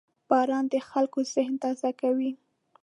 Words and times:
•باران 0.29 0.65
د 0.73 0.75
خلکو 0.89 1.19
ذهن 1.33 1.53
تازه 1.63 1.89
کوي. 2.01 2.31